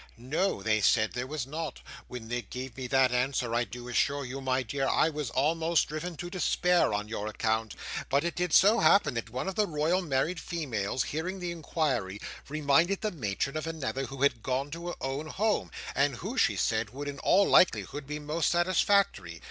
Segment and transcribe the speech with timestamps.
[0.17, 1.79] No, they said there was not.
[2.07, 5.87] When they gave me that answer, I do assure you, my dear, I was almost
[5.87, 7.75] driven to despair on your account.
[8.09, 12.19] But it did so happen, that one of the Royal Married Females, hearing the inquiry,
[12.49, 16.55] reminded the matron of another who had gone to her own home, and who, she
[16.55, 19.39] said, would in all likelihood be most satisfactory.